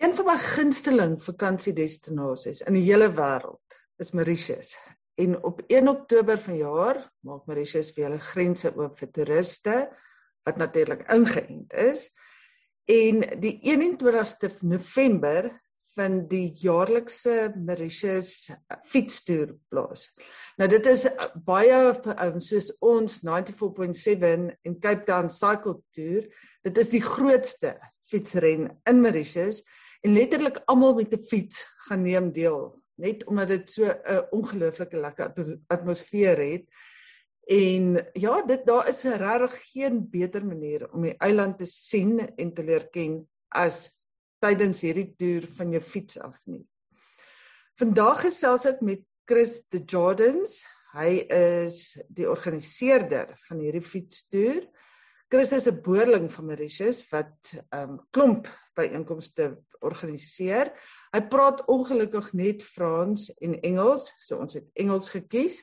[0.00, 4.70] Een van my gunsteling vakansiedestinasies in die hele wêreld is Mauritius.
[5.20, 9.74] En op 1 Oktober vanjaar maak Mauritius weer hulle grense oop vir toeriste
[10.48, 12.06] wat natuurlik ingeënt is.
[12.88, 15.50] En die 21ste November
[15.92, 18.48] vind die jaarlikse Mauritius
[18.88, 20.06] fietstoer plaas.
[20.56, 21.04] Nou dit is
[21.44, 21.82] baie
[22.24, 26.24] um, soos ons 94.7 en Cape Town Cycle Tour.
[26.64, 27.76] Dit is die grootste
[28.08, 29.60] fietsren in Mauritius
[30.00, 34.96] en letterlik almal met 'n fiets gaan neem deel net omdat dit so 'n ongelooflike
[34.96, 36.64] lekker atmosfeer het.
[37.46, 42.54] En ja, dit daar is regtig geen beter manier om die eiland te sien en
[42.54, 43.90] te leer ken as
[44.38, 46.64] tydens hierdie toer van jou fiets af nie.
[47.74, 50.64] Vandag gesels ek met Chris De Jordans.
[50.92, 54.68] Hy is die organiseerder van hierdie fietstoer.
[55.28, 60.72] Chris is 'n boerling van Mauritius wat 'n um, klomp byeenkomste organiseer.
[61.14, 65.62] Hy praat ongelukkig net Frans en Engels, so ons het Engels gekies.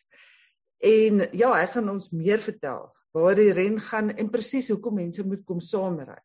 [0.83, 2.85] En ja, hy gaan ons meer vertel
[3.17, 6.17] waar die ren gaan en presies hoekom mense moet kom saamry.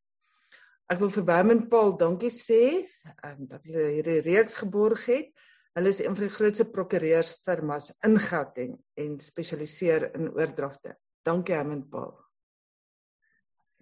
[0.92, 2.82] Ek wil vir Bowman Paul dankie sê
[3.24, 5.30] um, dat hulle hierdie reeks geborg het.
[5.72, 10.98] Hulle is een van die grootste prokureurs firmas in Gauteng en spesialiseer in oordragte.
[11.24, 12.12] Dankie Bowman Paul.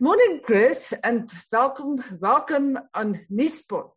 [0.03, 3.93] Morning Chris and welcome welcome on Nispot.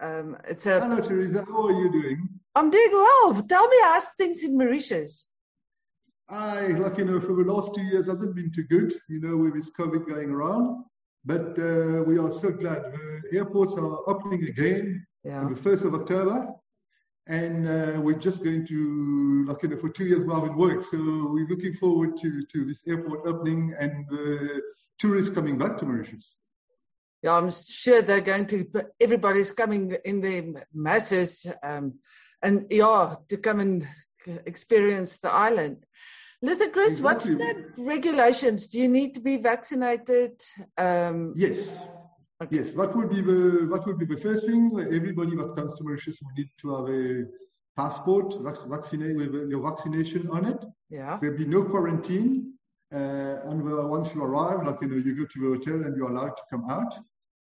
[0.00, 0.80] Um, it's a.
[0.80, 1.44] Hello, Teresa.
[1.46, 2.26] How are you doing?
[2.54, 3.42] I'm doing well.
[3.42, 5.28] Tell me how's things in Mauritius.
[6.30, 8.94] I, like you know, for the last two years hasn't been too good.
[9.10, 10.82] You know, with this COVID going around,
[11.26, 12.82] but uh, we are so glad
[13.30, 15.40] the airports are opening again yeah.
[15.40, 16.54] on the first of October,
[17.26, 20.82] and uh, we're just going to, like you know, for two years now in work.
[20.82, 20.98] So
[21.32, 24.62] we're looking forward to to this airport opening and the
[24.98, 26.34] tourists coming back to Mauritius.
[27.22, 28.66] yeah, I'm sure they're going to.
[29.00, 31.94] Everybody's coming in the masses, um,
[32.42, 33.86] and yeah, to come and
[34.44, 35.86] experience the island.
[36.42, 37.36] Listen, Chris, exactly.
[37.36, 38.66] what's the regulations?
[38.66, 40.42] Do you need to be vaccinated?
[40.76, 41.70] Um, yes.
[42.42, 42.56] Okay.
[42.56, 42.72] Yes.
[42.72, 44.70] What would be the what would be the first thing?
[44.78, 47.24] Everybody that comes to Mauritius will need to have a
[47.76, 50.64] passport, vaccinate with your vaccination on it.
[50.90, 51.18] Yeah.
[51.20, 52.54] There'll be no quarantine.
[52.92, 56.10] Uh, and once you arrive, like you know, you go to the hotel and you're
[56.10, 56.94] allowed to come out.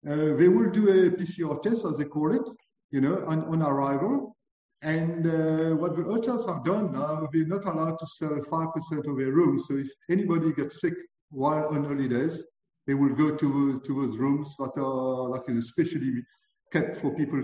[0.08, 2.48] Uh, they will do a PCR test, as they call it,
[2.90, 4.36] you know, on, on arrival.
[4.82, 9.16] And uh, what the hotels have done now, they're not allowed to sell 5% of
[9.16, 9.64] their rooms.
[9.68, 10.94] So if anybody gets sick
[11.30, 12.44] while on holidays,
[12.86, 16.24] they will go to, to those rooms that are like especially
[16.72, 17.40] kept for people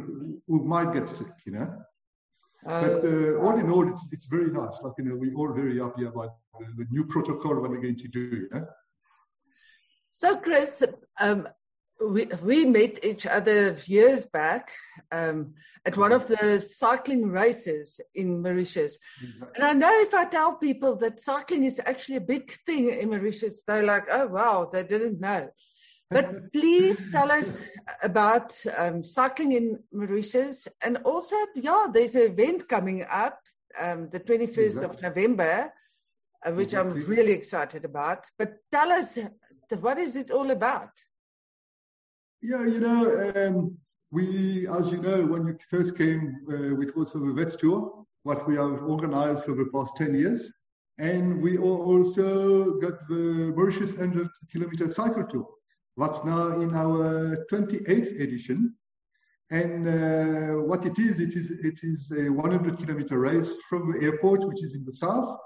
[0.47, 1.69] who might get sick, you know.
[2.67, 4.79] Uh, but uh, all in all, it's it's very nice.
[4.83, 7.99] Like you know, we're all very happy about the, the new protocol what we're going
[7.99, 8.21] to do.
[8.21, 8.67] You know?
[10.11, 10.85] So, Chris,
[11.19, 11.49] um,
[12.09, 14.73] we we met each other years back
[15.11, 15.55] um,
[15.85, 18.99] at one of the cycling races in Mauritius,
[19.55, 23.11] and I know if I tell people that cycling is actually a big thing in
[23.11, 25.51] Mauritius, they're like, "Oh wow, they didn't know."
[26.11, 27.61] But please tell us
[28.03, 33.41] about um, cycling in Mauritius, and also, yeah, there's an event coming up,
[33.81, 34.85] um, the 21st exactly.
[34.85, 35.73] of November,
[36.45, 36.75] uh, which.
[36.75, 38.27] I'm really excited about.
[38.39, 39.19] But tell us,
[39.81, 40.91] what is it all about?
[42.45, 43.79] Yeah, you know, um,
[44.11, 48.05] we, as you know, when you first came, uh, it was for the Vets Tour,
[48.25, 50.51] what we have organized for the past 10 years.
[50.99, 55.47] And we also got the Mauritius 100 kilometer cycle tour.
[55.97, 58.75] That's now in our 28th edition.
[59.53, 64.05] And uh, what it is, it is, it is a 100 kilometer race from the
[64.05, 65.39] airport, which is in the south.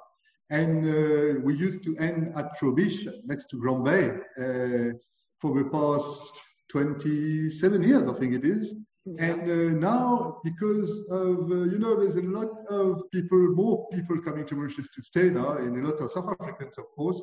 [0.48, 4.96] And uh, we used to end at Trou aux Biches, next to Grand Bay, uh,
[5.40, 6.32] for the past
[6.70, 8.74] 27 years, I think it is.
[9.04, 9.24] Yeah.
[9.24, 14.20] And uh, now, because of, uh, you know, there's a lot of people, more people
[14.20, 17.22] coming to Mauritius to stay now, and a lot of South Africans, of course.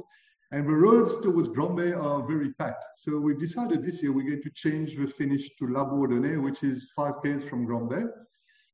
[0.54, 2.86] And the roads towards Grand Bay are very packed.
[2.98, 6.62] So we decided this year we're going to change the finish to La Bourdonnais, which
[6.62, 8.04] is five k's from Grand Bay.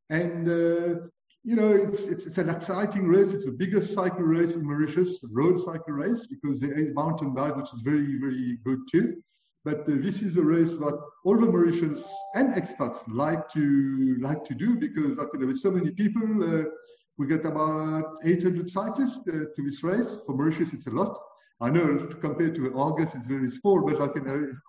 [0.10, 1.06] And, uh,
[1.44, 3.32] you know, it's, it's, it's, an exciting race.
[3.32, 7.56] It's the biggest cycle race in Mauritius, road cycle race, because there is mountain bike,
[7.56, 9.24] which is very, very good too.
[9.66, 14.44] But uh, this is a race that all the Mauritians and expats like to like
[14.46, 16.24] to do because like, there are so many people.
[16.44, 16.64] Uh,
[17.18, 20.18] we get about 800 cyclists uh, to this race.
[20.26, 21.18] For Mauritius, it's a lot.
[21.60, 24.14] I know compared to Argus, it's very small, but like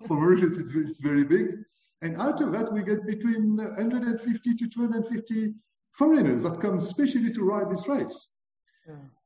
[0.09, 1.47] for Mauritius, it's, it's very big.
[2.03, 5.55] And out of that, we get between 150 to 250
[5.93, 8.27] foreigners that come specially to ride this race.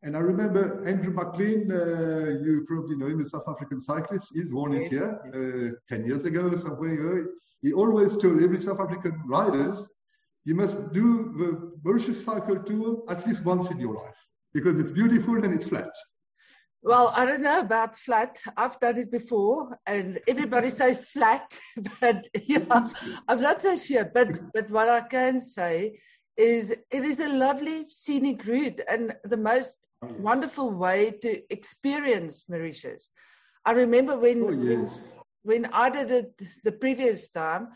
[0.03, 4.29] And I remember Andrew McLean, uh, you probably know him, the South African cyclist.
[4.35, 7.27] He's won it here uh, 10 years ago, somewhere.
[7.63, 9.89] he always told every South African riders,
[10.45, 14.17] you must do the Mauritius cycle tour at least once in your life
[14.53, 15.91] because it's beautiful and it's flat.
[16.83, 18.39] Well, I don't know about flat.
[18.59, 21.51] I've done it before, and everybody says flat,
[22.01, 22.91] but yeah,
[23.27, 24.05] I'm not so sure.
[24.05, 25.99] But but what I can say
[26.37, 30.19] is it is a lovely scenic route and the most oh, yes.
[30.19, 33.11] wonderful way to experience Mauritius.
[33.65, 34.91] I remember when oh, yes.
[35.43, 37.69] when, when I did it the previous time,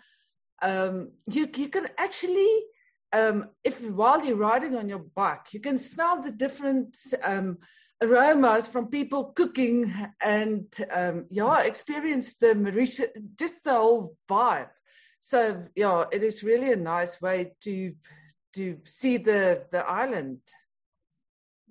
[0.62, 2.64] um, you you can actually
[3.12, 7.58] um, if while you're riding on your bike, you can smell the different um,
[8.02, 14.68] aromas from people cooking and um, yeah, experience the Mauritius, just the whole vibe.
[15.20, 17.92] So yeah, it is really a nice way to
[18.54, 20.40] to see the the island.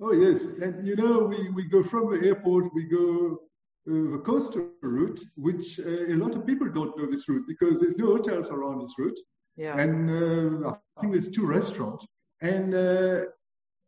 [0.01, 3.39] Oh yes, and you know we, we go from the airport, we go
[3.89, 7.79] uh, the coastal route, which uh, a lot of people don't know this route because
[7.79, 9.19] there's no hotels around this route.
[9.55, 9.77] Yeah.
[9.77, 12.05] And uh, I think there's two restaurants,
[12.41, 13.21] and uh,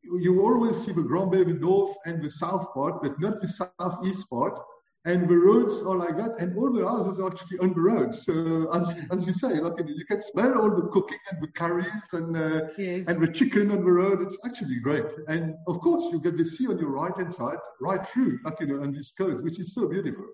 [0.01, 3.47] you always see the Grand Bay, the north and the south part, but not the
[3.47, 4.59] southeast part
[5.05, 8.13] and the roads are like that, and all the houses are actually on the road.
[8.13, 12.05] So as as you say, like you can smell all the cooking and the curries
[12.11, 13.07] and uh, yes.
[13.07, 14.21] and the chicken on the road.
[14.21, 17.59] It's actually great, and of course you get the sea on your right hand side,
[17.81, 20.25] right through, like you know, on this coast, which is so beautiful.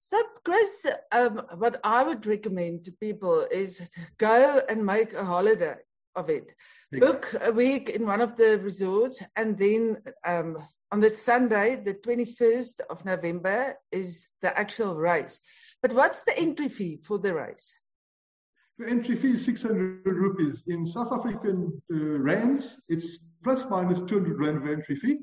[0.00, 5.24] So, Chris, um, what I would recommend to people is to go and make a
[5.24, 5.74] holiday
[6.18, 6.54] of it.
[6.92, 10.58] Book a week in one of the resorts, and then um,
[10.90, 15.38] on the Sunday, the 21st of November, is the actual race.
[15.82, 17.72] But what's the entry fee for the race?
[18.78, 20.62] The entry fee is 600 rupees.
[20.66, 25.18] In South African uh, rands, it's plus minus 200 rand of entry fee.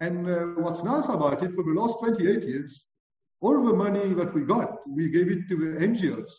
[0.00, 2.84] And uh, what's nice about it, for the last 28 years,
[3.40, 6.32] all the money that we got, we gave it to the NGOs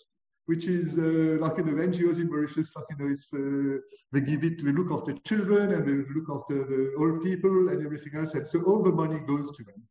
[0.46, 3.80] which is uh, like in the NGOs in Mauritius, like you know, it's uh,
[4.12, 7.86] they give it, we look after children and they look after the old people and
[7.86, 9.82] everything else, and so all the money goes to them,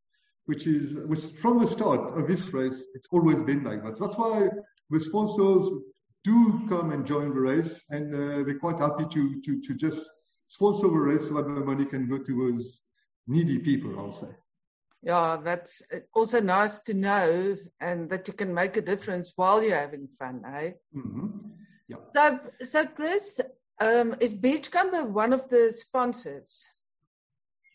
[0.47, 3.99] which is which from the start of this race, it's always been like that.
[3.99, 4.49] That's why
[4.91, 5.71] the sponsors
[6.25, 10.11] do come and join the race, and uh, they're quite happy to to to just
[10.49, 12.83] sponsor the race so that the money can go towards
[13.27, 14.29] needy people, I'll say
[15.03, 15.83] yeah, that's
[16.15, 20.43] also nice to know and that you can make a difference while you're having fun,
[20.47, 20.73] eh?
[20.97, 21.27] Mm-hmm.
[21.89, 21.97] Yeah.
[22.15, 23.41] So, so Chris,
[23.81, 26.65] um, is Beachcomber one of the sponsors?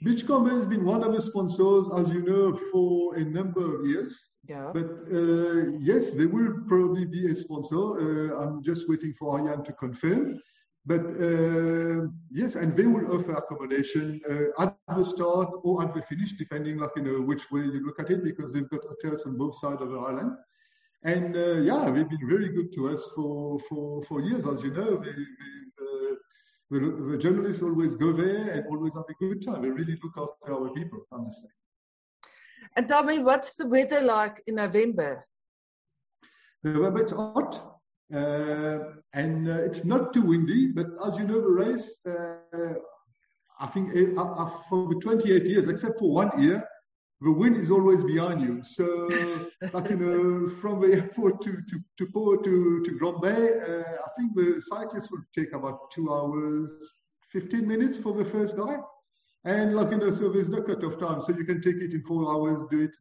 [0.04, 4.16] Beachcomber has been one of the sponsors, as you know, for a number of years.
[4.48, 4.72] Yeah.
[4.74, 7.76] But uh, yes, they will probably be a sponsor.
[7.76, 10.40] Uh, I'm just waiting for Arjan to confirm.
[10.88, 16.02] But uh, yes, and they will offer accommodation uh, at the start or at the
[16.02, 19.26] finish, depending, like you know, which way you look at it, because they've got hotels
[19.26, 20.32] on both sides of the island.
[21.04, 24.72] And uh, yeah, they've been very good to us for for, for years, as you
[24.72, 24.96] know.
[24.96, 25.52] They, they,
[25.84, 26.16] uh,
[26.72, 26.80] the,
[27.12, 29.64] the, journalists always go there and always have a good time.
[29.64, 31.50] They really look after our people, I must say.
[32.78, 35.28] And tell me, what's the weather like in November?
[36.64, 37.77] November, it's hot.
[38.14, 42.74] Uh, and uh, it's not too windy, but as you know, the race, uh,
[43.60, 46.64] I think uh, for the 28 years, except for one year,
[47.22, 48.64] the wind is always behind you.
[48.64, 49.10] So,
[49.74, 54.06] like, you know, from the airport to to to Port to to Grand Bay, uh,
[54.06, 56.72] I think the cyclist will take about two hours,
[57.32, 58.78] 15 minutes for the first guy.
[59.46, 61.94] And like you know, so there's no cut off time, so you can take it
[61.94, 62.92] in four hours, do it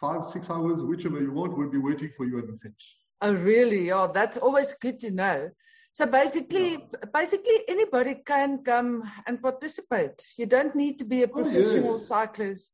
[0.00, 1.56] five, six hours, whichever you want.
[1.56, 2.96] We'll be waiting for you at the finish.
[3.24, 3.86] Oh, really?
[3.86, 5.50] Yeah, that's always good to know.
[5.92, 7.08] So basically, yeah.
[7.14, 10.26] basically anybody can come and participate.
[10.36, 12.06] You don't need to be a professional oh, yes.
[12.08, 12.72] cyclist.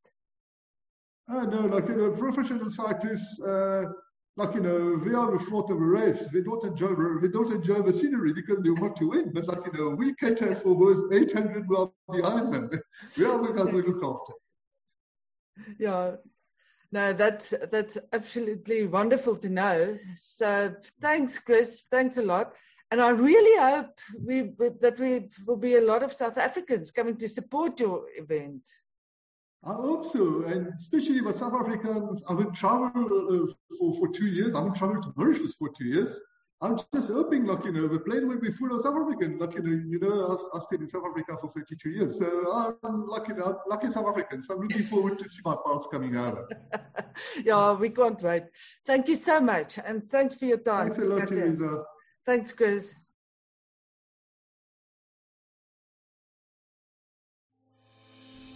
[1.28, 3.84] Oh, no, like, you know, professional cyclists, uh,
[4.38, 6.24] like, you know, they are the front of a race.
[6.32, 9.32] They don't enjoy, they don't enjoy the scenery because they want to win.
[9.34, 12.70] But like, you know, we cater for those 800 who are behind them.
[13.18, 14.32] we are the guys we look after.
[15.78, 16.12] Yeah,
[16.90, 19.98] no, that's that's absolutely wonderful to know.
[20.14, 21.84] So thanks, Chris.
[21.90, 22.54] Thanks a lot.
[22.90, 27.16] And I really hope we that we will be a lot of South Africans coming
[27.18, 28.62] to support your event.
[29.64, 32.22] I hope so, and especially with South Africans.
[32.28, 34.54] I've been traveling uh, for for two years.
[34.54, 36.18] I've been traveling to Mauritius for two years.
[36.60, 39.38] I'm just hoping, like, you know, the plane will be full of South African.
[39.38, 42.18] Like, you know, you know, I, I stayed in South Africa for 32 years.
[42.18, 43.32] So I'm lucky,
[43.68, 44.48] lucky South Africans.
[44.50, 46.52] I'm looking forward to see my pals coming out.
[47.44, 48.44] yeah, we can't wait.
[48.84, 49.78] Thank you so much.
[49.84, 50.90] And thanks for your time.
[50.90, 51.84] Thanks a lot, Teresa.
[52.26, 52.96] Thanks, Chris.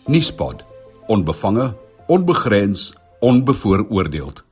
[0.08, 0.64] Nispod.
[1.08, 1.74] Onbevange,
[2.08, 4.42] onbegrens, onbevooroordeeld.